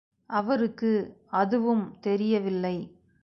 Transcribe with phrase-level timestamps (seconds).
[0.29, 0.91] அவருக்கு
[1.33, 2.75] அதுவும் தெரியவில்லை.